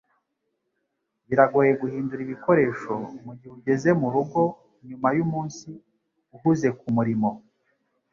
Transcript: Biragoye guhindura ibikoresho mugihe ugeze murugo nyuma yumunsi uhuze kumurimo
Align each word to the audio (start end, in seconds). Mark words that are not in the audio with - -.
Biragoye 1.27 1.71
guhindura 1.81 2.19
ibikoresho 2.23 2.93
mugihe 3.23 3.53
ugeze 3.57 3.89
murugo 4.01 4.41
nyuma 4.87 5.07
yumunsi 5.17 5.69
uhuze 6.35 6.67
kumurimo 6.79 7.29